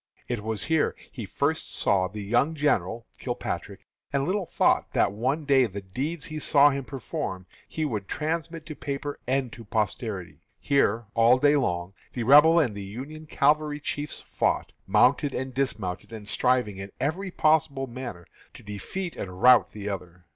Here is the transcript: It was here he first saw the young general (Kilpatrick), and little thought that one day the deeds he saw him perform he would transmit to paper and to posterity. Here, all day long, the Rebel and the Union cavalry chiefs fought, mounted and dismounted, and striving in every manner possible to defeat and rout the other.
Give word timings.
It 0.27 0.41
was 0.41 0.63
here 0.63 0.95
he 1.11 1.27
first 1.27 1.75
saw 1.75 2.07
the 2.07 2.23
young 2.23 2.55
general 2.55 3.05
(Kilpatrick), 3.19 3.85
and 4.11 4.25
little 4.25 4.47
thought 4.47 4.91
that 4.93 5.11
one 5.11 5.45
day 5.45 5.67
the 5.67 5.83
deeds 5.83 6.25
he 6.25 6.39
saw 6.39 6.71
him 6.71 6.85
perform 6.85 7.45
he 7.67 7.85
would 7.85 8.07
transmit 8.07 8.65
to 8.65 8.75
paper 8.75 9.19
and 9.27 9.53
to 9.53 9.63
posterity. 9.63 10.41
Here, 10.59 11.05
all 11.13 11.37
day 11.37 11.55
long, 11.55 11.93
the 12.13 12.23
Rebel 12.23 12.59
and 12.59 12.73
the 12.73 12.81
Union 12.81 13.27
cavalry 13.27 13.79
chiefs 13.79 14.19
fought, 14.21 14.71
mounted 14.87 15.35
and 15.35 15.53
dismounted, 15.53 16.11
and 16.11 16.27
striving 16.27 16.77
in 16.77 16.91
every 16.99 17.27
manner 17.27 17.37
possible 17.37 17.85
to 18.55 18.63
defeat 18.63 19.15
and 19.15 19.39
rout 19.43 19.71
the 19.71 19.87
other. 19.87 20.25